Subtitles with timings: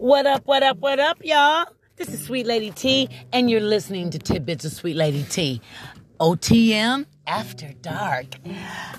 [0.00, 1.66] What up, what up, what up, y'all?
[1.96, 5.60] This is Sweet Lady T, and you're listening to Tidbits of Sweet Lady T.
[6.18, 8.24] OTM After Dark.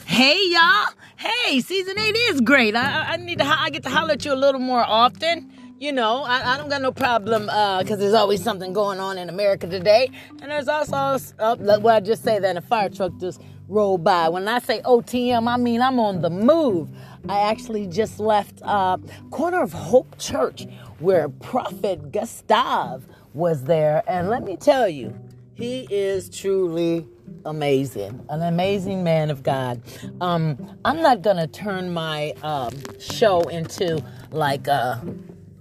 [0.06, 0.94] Hey, y'all.
[1.17, 2.76] Hey, season eight is great.
[2.76, 5.51] I, I need to, I get to holler at you a little more often.
[5.79, 9.18] You know, I, I don't got no problem because uh, there's always something going on
[9.18, 10.12] in America today.
[10.40, 14.29] And there's also, uh, well, I just say that a fire truck just rolled by.
[14.29, 16.89] When I say OTM, I mean I'm on the move.
[17.30, 18.98] I actually just left uh,
[19.30, 20.66] corner of Hope Church
[20.99, 24.03] where Prophet Gustav was there.
[24.07, 25.17] And let me tell you,
[25.53, 27.07] he is truly
[27.45, 29.81] amazing, an amazing man of God.
[30.20, 34.97] Um, I'm not going to turn my um, show into like uh,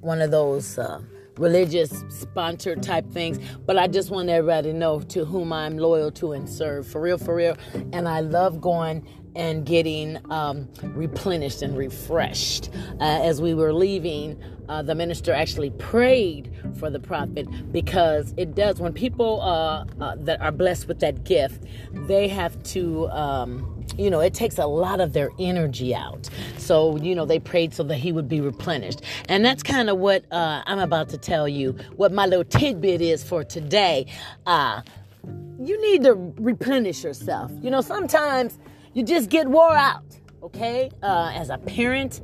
[0.00, 0.78] one of those.
[0.78, 1.02] Uh,
[1.38, 6.10] religious sponsor type things, but I just want everybody to know to whom I'm loyal
[6.12, 7.56] to and serve for real, for real.
[7.94, 12.70] And I love going and getting um, replenished and refreshed.
[13.00, 18.54] Uh, as we were leaving, uh, the minister actually prayed for the prophet because it
[18.54, 23.08] does, when people uh, uh that are blessed with that gift, they have to.
[23.08, 26.30] Um, you know, it takes a lot of their energy out.
[26.56, 29.02] So, you know, they prayed so that he would be replenished.
[29.28, 33.00] And that's kind of what uh, I'm about to tell you, what my little tidbit
[33.02, 34.06] is for today.
[34.46, 34.82] Uh,
[35.60, 37.50] you need to replenish yourself.
[37.60, 38.58] You know, sometimes
[38.94, 40.04] you just get wore out,
[40.42, 40.90] okay?
[41.02, 42.20] Uh, as a parent,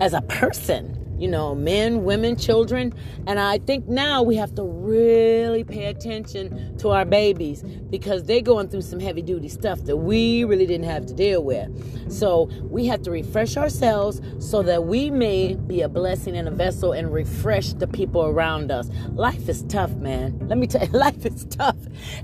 [0.00, 2.92] as a person, you know, men, women, children.
[3.26, 8.40] And I think now we have to really pay attention to our babies because they're
[8.40, 12.10] going through some heavy duty stuff that we really didn't have to deal with.
[12.10, 16.50] So we have to refresh ourselves so that we may be a blessing and a
[16.50, 18.88] vessel and refresh the people around us.
[19.12, 20.38] Life is tough, man.
[20.48, 21.76] Let me tell you, life is tough.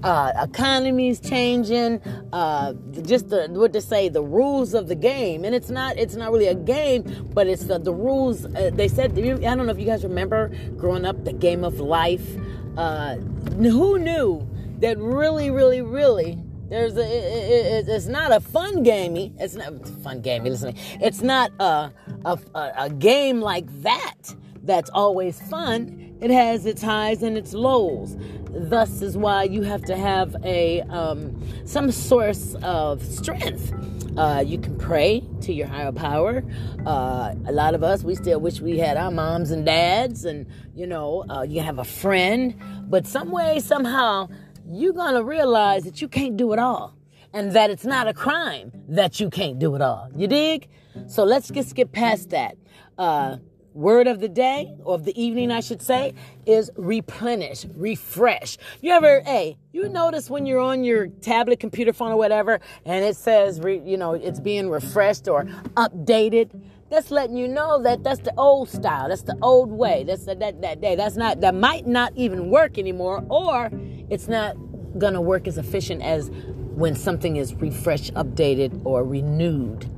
[0.02, 2.00] Uh, economy's changing.
[2.32, 6.14] Uh, just the, what to say, the rules of the game, and it's not it's
[6.14, 8.46] not really a game, but it's the, the rules.
[8.46, 11.80] Uh, they said I don't know if you guys remember growing up the game of
[11.80, 12.26] life.
[12.76, 14.46] Uh, who knew
[14.80, 16.38] that really, really, really
[16.68, 19.32] there's a, it, it, it's not a fun gamey.
[19.38, 20.50] It's not fun gamey.
[20.50, 21.92] Listen, it's not a,
[22.24, 26.05] a, a game like that that's always fun.
[26.20, 28.16] It has its highs and its lows.
[28.50, 33.72] Thus is why you have to have a um, some source of strength.
[34.16, 36.42] Uh, you can pray to your higher power.
[36.86, 40.46] Uh, a lot of us, we still wish we had our moms and dads, and
[40.74, 42.54] you know, uh, you have a friend.
[42.88, 44.28] But some way, somehow,
[44.66, 46.96] you're to realize that you can't do it all
[47.32, 50.08] and that it's not a crime that you can't do it all.
[50.16, 50.68] You dig?
[51.06, 52.56] So let's just get past that.
[53.76, 56.14] Word of the day or of the evening, I should say,
[56.46, 58.56] is replenish, refresh.
[58.80, 63.04] You ever, hey, you notice when you're on your tablet, computer, phone, or whatever, and
[63.04, 65.44] it says, re, you know, it's being refreshed or
[65.74, 66.58] updated.
[66.88, 69.10] That's letting you know that that's the old style.
[69.10, 70.04] That's the old way.
[70.04, 70.96] That's the, that that day.
[70.96, 73.70] That's not that might not even work anymore, or
[74.08, 74.56] it's not
[74.98, 76.30] gonna work as efficient as
[76.76, 79.90] when something is refreshed, updated, or renewed.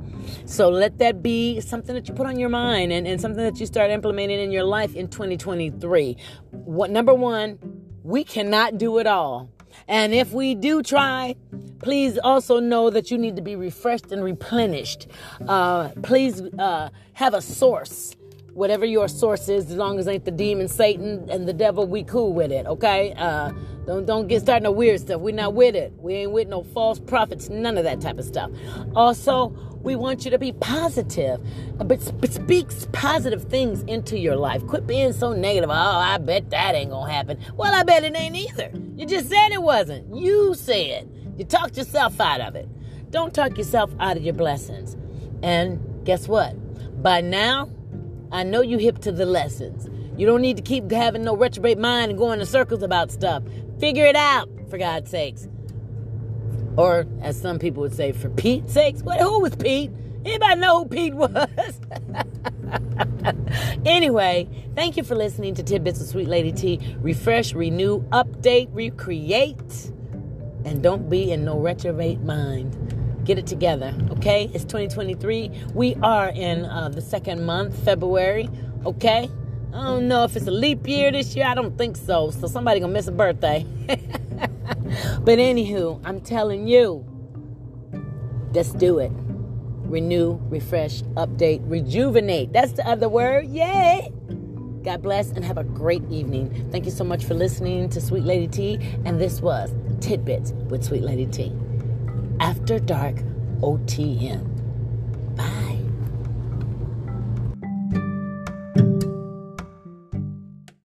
[0.45, 3.61] So let that be something that you put on your mind and, and something that
[3.61, 6.17] you start implementing in your life in 2023.
[6.51, 7.59] What number one,
[8.03, 9.51] we cannot do it all.
[9.87, 11.37] And if we do try,
[11.81, 15.07] please also know that you need to be refreshed and replenished.
[15.47, 18.17] Uh, please uh, have a source
[18.53, 22.03] whatever your source is, as long as ain't the demon Satan and the devil, we
[22.03, 23.15] cool with it, okay?
[23.17, 23.53] Uh,
[23.87, 25.21] don't don't get starting no weird stuff.
[25.21, 25.93] We're not with it.
[25.99, 28.51] We ain't with no false prophets, none of that type of stuff.
[28.95, 29.49] Also,
[29.83, 31.41] we want you to be positive,
[31.77, 34.67] but, but speaks positive things into your life.
[34.67, 35.71] Quit being so negative.
[35.71, 37.39] Oh, I bet that ain't gonna happen.
[37.57, 38.71] Well, I bet it ain't either.
[38.97, 40.15] You just said it wasn't.
[40.15, 41.09] You said.
[41.39, 42.69] You talked yourself out of it.
[43.11, 44.97] Don't talk yourself out of your blessings.
[45.43, 46.55] And guess what?
[47.03, 47.71] By now,
[48.31, 49.89] I know you hip to the lessons.
[50.19, 53.43] You don't need to keep having no retrograde mind and going in circles about stuff.
[53.79, 55.49] Figure it out, for God's sakes.
[56.77, 59.03] Or, as some people would say, for Pete's sakes.
[59.03, 59.21] What?
[59.21, 59.91] Who was Pete?
[60.25, 61.81] Anybody know who Pete was?
[63.87, 66.97] anyway, thank you for listening to Tidbits of Sweet Lady T.
[67.01, 69.93] Refresh, renew, update, recreate,
[70.65, 72.88] and don't be in no retrograde mind.
[73.29, 74.51] Get it together, okay?
[74.55, 75.51] It's 2023.
[75.75, 78.49] We are in uh, the second month, February,
[78.87, 79.29] okay?
[79.75, 81.45] I don't know if it's a leap year this year.
[81.45, 82.31] I don't think so.
[82.31, 83.67] So somebody gonna miss a birthday.
[83.87, 87.05] but anywho, I'm telling you,
[88.55, 89.13] let's do it.
[89.13, 92.55] Renew, refresh, update, rejuvenate.
[92.55, 93.45] That's the other word.
[93.49, 94.11] Yay!
[94.85, 96.67] God bless and have a great evening.
[96.73, 98.79] Thank you so much for listening to Sweet Lady T.
[99.05, 101.53] And this was Tidbits with Sweet Lady T.
[102.41, 103.17] After Dark
[103.61, 104.58] OTM.